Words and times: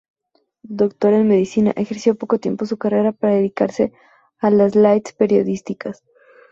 Doctor 0.63 1.13
en 1.13 1.27
medicina, 1.27 1.73
ejerció 1.75 2.15
poco 2.15 2.39
tiempo 2.39 2.65
su 2.65 2.79
carrera 2.79 3.11
para 3.11 3.35
dedicarse 3.35 3.93
a 4.39 4.49
las 4.49 4.73
lides 4.75 5.13
periodísticas. 5.15 6.03